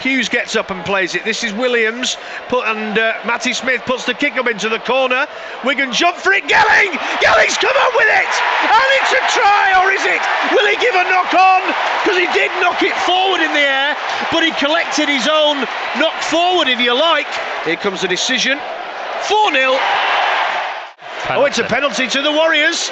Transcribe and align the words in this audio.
Hughes 0.00 0.28
gets 0.28 0.54
up 0.56 0.70
and 0.70 0.84
plays 0.84 1.14
it. 1.14 1.24
This 1.24 1.42
is 1.42 1.52
Williams, 1.52 2.16
put, 2.48 2.66
and 2.66 2.96
uh, 2.98 3.18
Matty 3.26 3.52
Smith 3.52 3.82
puts 3.84 4.04
the 4.06 4.14
kick 4.14 4.36
up 4.36 4.46
into 4.46 4.68
the 4.68 4.78
corner. 4.78 5.26
Wigan 5.64 5.92
jump 5.92 6.16
for 6.16 6.32
it. 6.32 6.44
Gelling! 6.44 6.92
Gelling's 7.18 7.58
come 7.58 7.74
up 7.76 7.92
with 7.94 8.06
it! 8.08 8.32
And 8.62 8.88
it's 9.02 9.12
a 9.12 9.22
try, 9.34 9.82
or 9.82 9.90
is 9.90 10.04
it? 10.06 10.22
Will 10.54 10.66
he 10.66 10.76
give 10.78 10.94
a 10.94 11.04
knock 11.10 11.34
on? 11.34 11.62
Because 12.02 12.18
he 12.18 12.26
did 12.32 12.50
knock 12.62 12.82
it 12.82 12.94
forward 13.04 13.40
in 13.40 13.52
the 13.52 13.60
air, 13.60 13.96
but 14.30 14.42
he 14.44 14.50
collected 14.52 15.08
his 15.08 15.26
own 15.26 15.66
knock 15.98 16.22
forward, 16.22 16.68
if 16.68 16.80
you 16.80 16.94
like. 16.94 17.26
Here 17.64 17.76
comes 17.76 18.02
the 18.02 18.08
decision. 18.08 18.58
4 19.22 19.52
0. 19.52 19.76
Oh, 21.30 21.44
it's 21.44 21.58
a 21.58 21.64
penalty 21.64 22.06
to 22.06 22.22
the 22.22 22.32
Warriors. 22.32 22.90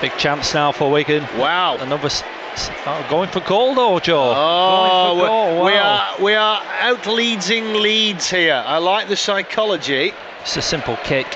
Big 0.00 0.12
chance 0.18 0.52
now 0.54 0.70
for 0.72 0.90
Wigan. 0.90 1.24
Wow. 1.38 1.78
Another 1.78 2.06
s- 2.06 2.22
s- 2.22 2.28
oh, 2.86 3.06
going 3.10 3.28
for 3.28 3.40
goal 3.40 3.74
though, 3.74 3.98
Joe. 3.98 4.32
Oh, 4.36 5.14
going 5.16 5.20
for 5.20 5.26
goal. 5.26 5.64
we 5.64 5.72
are 5.72 6.22
we 6.22 6.34
are 6.34 6.62
out 6.80 7.06
leading 7.06 7.74
Leeds 7.74 8.30
here. 8.30 8.62
I 8.66 8.78
like 8.78 9.08
the 9.08 9.16
psychology. 9.16 10.12
It's 10.42 10.56
a 10.56 10.62
simple 10.62 10.96
kick. 11.04 11.26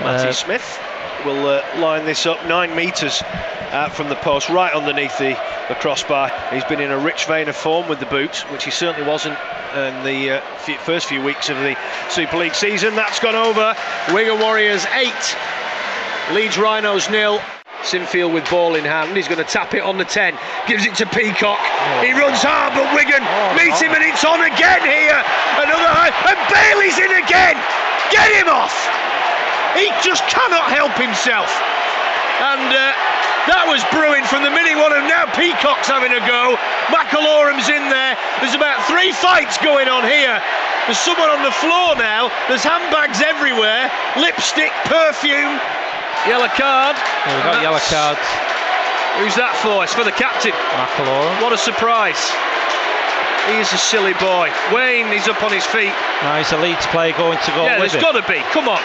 Matty 0.00 0.28
Uh, 0.28 0.32
Smith 0.32 0.80
will 1.24 1.46
uh, 1.46 1.62
line 1.78 2.04
this 2.04 2.26
up 2.26 2.44
nine 2.46 2.74
metres 2.74 3.22
uh, 3.70 3.88
from 3.90 4.08
the 4.08 4.16
post, 4.16 4.48
right 4.48 4.72
underneath 4.72 5.16
the, 5.18 5.38
the 5.68 5.74
crossbar. 5.76 6.30
He's 6.52 6.64
been 6.64 6.80
in 6.80 6.90
a 6.90 6.98
rich 6.98 7.24
vein 7.26 7.48
of 7.48 7.56
form 7.56 7.88
with 7.88 8.00
the 8.00 8.06
boot, 8.06 8.38
which 8.50 8.64
he 8.64 8.70
certainly 8.70 9.08
wasn't 9.08 9.38
in 9.74 10.04
the 10.04 10.32
uh, 10.32 10.56
few, 10.58 10.76
first 10.78 11.06
few 11.06 11.22
weeks 11.22 11.48
of 11.48 11.56
the 11.58 11.76
Super 12.10 12.36
League 12.36 12.54
season. 12.54 12.94
That's 12.94 13.18
gone 13.20 13.34
over. 13.36 13.74
Wigan 14.12 14.38
Warriors 14.40 14.84
eight, 14.94 15.36
Leeds 16.32 16.58
Rhinos 16.58 17.08
nil. 17.08 17.40
Sinfield 17.84 18.32
with 18.32 18.48
ball 18.48 18.74
in 18.74 18.84
hand. 18.84 19.16
He's 19.16 19.28
going 19.28 19.42
to 19.42 19.48
tap 19.48 19.74
it 19.74 19.82
on 19.82 19.98
the 19.98 20.04
10. 20.04 20.38
Gives 20.66 20.86
it 20.86 20.94
to 21.02 21.06
Peacock. 21.06 21.58
He 22.02 22.12
runs 22.14 22.40
hard, 22.42 22.74
but 22.74 22.86
Wigan 22.94 23.22
Oh, 23.22 23.54
meet 23.58 23.74
oh. 23.74 23.82
him, 23.82 23.92
and 23.94 24.04
it's 24.04 24.24
on 24.24 24.40
again 24.42 24.82
here. 24.86 25.18
Another 25.60 25.90
high. 25.90 26.14
And 26.30 26.38
Bailey's 26.50 26.98
in 26.98 27.12
again. 27.22 27.58
Get 28.10 28.28
him 28.38 28.48
off. 28.48 28.74
He 29.74 29.88
just 30.04 30.22
cannot 30.28 30.68
help 30.68 30.92
himself. 31.00 31.48
And 32.42 32.68
uh, 32.70 32.92
that 33.50 33.64
was 33.66 33.82
brewing 33.90 34.22
from 34.30 34.44
the 34.46 34.52
minute 34.52 34.76
one, 34.78 34.92
and 34.94 35.08
now 35.10 35.26
Peacock's 35.34 35.88
having 35.90 36.12
a 36.14 36.22
go. 36.28 36.54
McIlorum's 36.94 37.66
in 37.72 37.88
there. 37.90 38.14
There's 38.38 38.54
about 38.54 38.78
three 38.86 39.10
fights 39.16 39.58
going 39.58 39.88
on 39.88 40.04
here. 40.06 40.38
There's 40.86 40.98
someone 41.00 41.30
on 41.30 41.42
the 41.46 41.54
floor 41.62 41.94
now. 41.94 42.30
There's 42.50 42.66
handbags 42.66 43.22
everywhere, 43.22 43.86
lipstick, 44.18 44.74
perfume, 44.90 45.58
yellow 46.26 46.48
card. 46.54 46.96
yeah, 46.96 47.34
we've 47.34 47.44
got 47.44 47.54
And 47.58 47.64
yellow 47.64 47.82
cards. 47.90 48.22
Who's 49.20 49.36
that 49.36 49.52
for? 49.60 49.84
It's 49.84 49.92
for 49.92 50.04
the 50.04 50.14
captain. 50.16 50.56
McIlorum. 50.78 51.36
What 51.44 51.52
a 51.52 51.60
surprise. 51.60 52.18
He's 53.50 53.68
a 53.74 53.80
silly 53.80 54.14
boy. 54.22 54.48
Wayne, 54.72 55.10
he's 55.10 55.26
up 55.26 55.42
on 55.42 55.52
his 55.52 55.66
feet. 55.66 55.92
Now 56.22 56.38
he's 56.38 56.52
a 56.54 56.58
Leeds 56.58 56.86
player 56.94 57.12
going 57.18 57.36
to 57.42 57.50
go 57.52 57.66
yeah, 57.66 57.76
there's 57.78 57.98
got 57.98 58.14
to 58.16 58.24
be. 58.24 58.38
Come 58.54 58.70
on. 58.70 58.80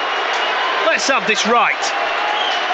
Let's 0.89 1.07
have 1.07 1.27
this 1.29 1.45
right. 1.45 1.77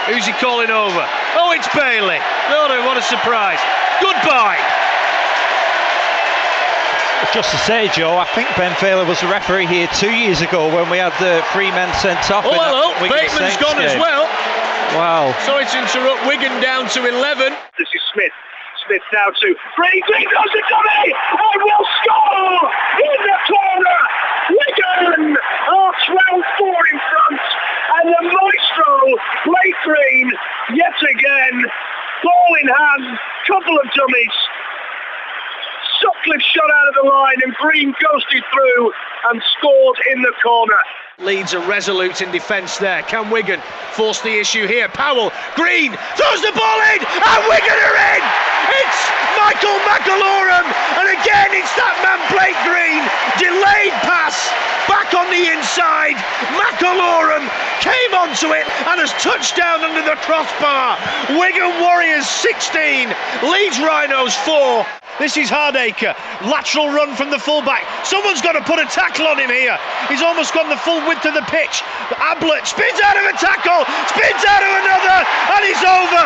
Who's 0.08 0.26
he 0.26 0.34
calling 0.40 0.72
over? 0.72 1.06
Oh, 1.40 1.56
it's 1.56 1.68
Bailey. 1.72 2.20
Oh, 2.52 2.68
no, 2.68 2.84
what 2.88 2.98
a 2.98 3.06
surprise. 3.06 3.60
Goodbye. 4.04 4.43
Just 7.34 7.50
to 7.50 7.58
say, 7.66 7.90
Joe, 7.90 8.14
I 8.14 8.30
think 8.38 8.46
Ben 8.54 8.70
Thaler 8.78 9.10
was 9.10 9.18
the 9.18 9.26
referee 9.26 9.66
here 9.66 9.90
two 9.98 10.14
years 10.14 10.46
ago 10.46 10.70
when 10.70 10.86
we 10.94 11.02
had 11.02 11.18
the 11.18 11.42
three 11.50 11.74
men 11.74 11.90
sent 11.98 12.22
off. 12.30 12.46
Oh, 12.46 12.54
in 12.54 12.62
that 12.62 12.70
hello. 12.70 12.94
Wigan 13.02 13.10
Bateman's 13.10 13.58
Saints 13.58 13.58
gone 13.58 13.82
as 13.82 13.98
game. 13.98 14.06
well. 14.06 14.30
Wow. 14.94 15.34
Sorry 15.42 15.66
to 15.66 15.78
interrupt. 15.82 16.22
Wigan 16.30 16.54
down 16.62 16.86
to 16.94 17.02
11. 17.02 17.58
This 17.82 17.90
is 17.90 18.04
Smith. 18.14 18.30
Smith 18.86 19.02
now 19.10 19.34
to 19.34 19.50
Brady 19.74 20.06
does 20.06 20.54
it 20.54 20.66
dummy 20.70 21.10
and 21.10 21.58
will 21.66 21.88
score 22.06 22.62
in 23.02 23.18
the 23.26 23.38
corner. 23.50 24.02
Wigan 24.54 25.34
are 25.34 25.94
12-4 26.06 26.70
in 26.70 27.00
front 27.02 27.42
and 27.98 28.06
the 28.14 28.24
maestro 28.30 28.94
Blake 29.50 29.80
Green 29.82 30.28
yet 30.78 30.98
again 31.02 31.66
ball 32.22 32.52
in 32.62 32.68
hand, 32.70 33.20
couple 33.48 33.74
of 33.74 33.88
dummies. 33.98 34.38
Sutcliffe 36.04 36.42
shot 36.52 36.68
out 36.70 36.88
of 36.90 36.96
the 37.00 37.08
line 37.08 37.40
and 37.44 37.54
Green 37.56 37.96
ghosted 37.96 38.44
through 38.52 38.92
and 39.32 39.42
scored 39.56 39.98
in 40.12 40.22
the 40.22 40.34
corner. 40.44 40.76
Leeds 41.20 41.54
are 41.54 41.64
resolute 41.64 42.20
in 42.22 42.30
defence 42.32 42.78
there. 42.78 43.04
Can 43.04 43.30
Wigan 43.30 43.62
force 43.96 44.20
the 44.20 44.36
issue 44.36 44.68
here? 44.68 44.90
Powell, 44.90 45.32
Green, 45.56 45.96
throws 46.20 46.42
the 46.44 46.52
ball 46.52 46.80
in, 46.92 47.00
and 47.00 47.42
Wigan 47.48 47.80
are 47.80 47.98
in! 48.20 48.24
It's 48.84 49.00
Michael 49.40 49.80
McIlorum, 49.88 50.68
and 51.00 51.08
again 51.16 51.56
it's 51.56 51.72
that 51.80 51.96
man 52.04 52.20
Blake 52.36 52.58
Green. 52.68 53.04
Delayed 53.40 53.96
pass, 54.04 54.36
back 54.92 55.16
on 55.16 55.32
the 55.32 55.56
inside. 55.56 56.20
McIlorum 56.60 57.48
came 57.80 58.12
onto 58.18 58.52
it 58.52 58.68
and 58.92 59.00
has 59.00 59.14
touched 59.24 59.56
down 59.56 59.88
under 59.88 60.04
the 60.04 60.20
crossbar. 60.28 61.00
Wigan 61.40 61.80
Warriors 61.80 62.28
16, 62.28 63.08
Leeds 63.48 63.80
Rhinos 63.80 64.36
4. 64.44 65.03
This 65.20 65.38
is 65.38 65.50
Hardaker. 65.50 66.18
Lateral 66.42 66.90
run 66.90 67.16
from 67.16 67.30
the 67.30 67.38
fullback. 67.38 67.86
Someone's 68.04 68.42
got 68.42 68.54
to 68.54 68.66
put 68.66 68.80
a 68.80 68.86
tackle 68.90 69.28
on 69.28 69.38
him 69.38 69.50
here. 69.50 69.78
He's 70.10 70.22
almost 70.22 70.54
gone 70.54 70.70
the 70.70 70.82
full 70.82 71.06
width 71.08 71.26
of 71.26 71.34
the 71.38 71.46
pitch. 71.54 71.86
Ablett 72.18 72.66
spins 72.66 73.00
out 73.00 73.18
of 73.18 73.26
a 73.30 73.36
tackle, 73.38 73.86
spins 74.10 74.42
out 74.42 74.64
of 74.66 74.72
another, 74.74 75.18
and 75.54 75.62
he's 75.62 75.84
over. 75.86 76.24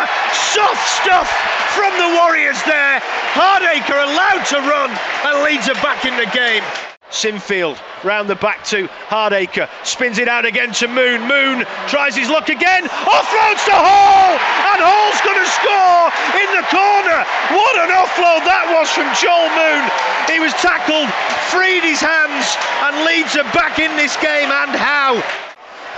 Soft 0.56 0.88
stuff 1.04 1.28
from 1.76 1.92
the 2.00 2.16
Warriors 2.16 2.58
there. 2.64 3.04
Hardaker 3.36 4.00
allowed 4.08 4.44
to 4.56 4.58
run, 4.64 4.90
and 5.28 5.44
Leeds 5.44 5.68
are 5.68 5.82
back 5.84 6.06
in 6.06 6.16
the 6.16 6.30
game. 6.32 6.64
Sinfield 7.12 7.80
round 8.04 8.30
the 8.30 8.36
back 8.36 8.64
to 8.66 8.88
Hardaker, 9.08 9.70
spins 9.84 10.18
it 10.18 10.28
out 10.28 10.46
again 10.46 10.72
to 10.74 10.88
Moon. 10.88 11.22
Moon 11.28 11.66
tries 11.88 12.16
his 12.16 12.30
luck 12.30 12.50
again, 12.50 12.84
offloads 12.84 13.64
to 13.64 13.76
Hall, 13.76 14.32
and 14.36 14.80
Hall's 14.84 15.22
going 15.24 15.40
to 15.40 15.50
score 15.56 16.12
in 16.36 16.50
the 16.52 16.66
corner. 16.68 17.17
What 17.52 17.76
an 17.80 17.92
offload 17.96 18.44
that 18.44 18.68
was 18.76 18.92
from 18.92 19.08
Joel 19.16 19.48
Moon. 19.56 19.84
He 20.28 20.44
was 20.44 20.52
tackled, 20.60 21.08
freed 21.48 21.84
his 21.84 22.04
hands, 22.04 22.44
and 22.84 23.08
Leeds 23.08 23.40
are 23.40 23.48
back 23.56 23.80
in 23.80 23.96
this 23.96 24.20
game, 24.20 24.52
and 24.52 24.76
how? 24.76 25.24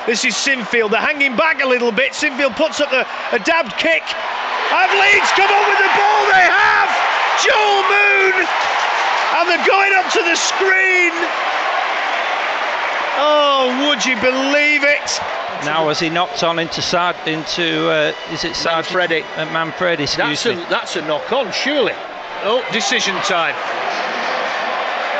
This 0.05 0.25
is 0.25 0.37
Sinfield. 0.37 0.93
They're 0.93 1.01
hanging 1.01 1.35
back 1.35 1.61
a 1.61 1.67
little 1.67 1.91
bit. 1.91 2.13
Sinfield 2.13 2.55
puts 2.55 2.81
up 2.81 2.89
the, 2.93 3.05
a 3.33 3.39
dabbed 3.41 3.73
kick. 3.81 4.05
Have 4.69 4.93
Leeds 4.93 5.29
come 5.33 5.49
up 5.49 5.65
with 5.65 5.81
the 5.81 5.93
ball? 5.97 6.21
They 6.29 6.45
have! 6.45 6.89
Joel 7.41 7.81
Moon! 7.89 8.45
And 9.37 9.43
they're 9.49 9.67
going 9.69 9.93
up 9.97 10.05
to 10.13 10.21
the 10.21 10.37
screen. 10.37 11.13
Oh, 13.21 13.87
would 13.89 14.05
you 14.05 14.15
believe 14.15 14.83
it? 14.83 15.19
Now 15.65 15.89
as 15.89 15.99
he 15.99 16.09
knocked 16.09 16.41
on 16.43 16.57
into 16.57 16.81
Sard 16.81 17.17
into 17.27 17.89
uh, 17.89 18.13
is 18.31 18.45
it 18.45 18.55
Sard 18.55 18.85
Manfredi. 18.85 19.23
Uh, 19.35 19.45
Manfredi, 19.47 20.03
excuse 20.03 20.15
That's 20.17 20.45
a, 20.45 20.55
me. 20.55 20.65
that's 20.69 20.95
a 20.95 21.01
knock 21.01 21.29
on, 21.33 21.51
surely. 21.51 21.91
Oh, 22.43 22.63
decision 22.71 23.15
time. 23.27 23.55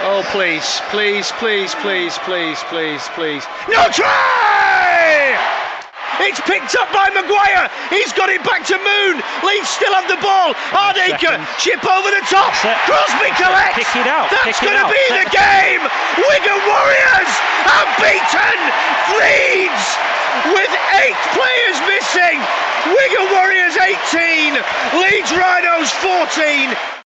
Oh, 0.02 0.24
please, 0.32 0.80
please, 0.90 1.30
please, 1.34 1.76
please, 1.76 2.18
please, 2.20 2.58
please, 2.70 3.06
please. 3.16 3.44
No 3.68 3.90
try! 3.92 5.69
It's 6.20 6.42
picked 6.44 6.76
up 6.76 6.92
by 6.92 7.10
Maguire. 7.16 7.72
He's 7.90 8.12
got 8.14 8.28
it 8.30 8.44
back 8.44 8.68
to 8.68 8.78
Moon. 8.78 9.24
Leeds 9.44 9.70
still 9.72 9.94
have 9.96 10.08
the 10.12 10.20
ball. 10.20 10.52
Hardaker, 10.72 11.40
chip 11.58 11.80
over 11.88 12.10
the 12.12 12.24
top. 12.28 12.52
Crosby 12.84 13.32
collects. 13.40 13.80
Kick 13.80 14.04
it 14.04 14.08
out, 14.08 14.28
That's 14.28 14.60
going 14.60 14.76
to 14.76 14.88
be 14.92 15.06
the 15.16 15.28
game. 15.32 15.82
Wigan 16.20 16.60
Warriors 16.68 17.32
have 17.72 17.90
beaten 18.04 18.58
Leeds 19.16 19.86
with 20.52 20.72
eight 21.00 21.20
players 21.36 21.78
missing. 21.88 22.38
Wigan 22.92 23.28
Warriors 23.36 23.76
18, 23.76 24.56
Leeds 25.00 25.32
Rhinos 25.36 25.92
14. 26.04 26.76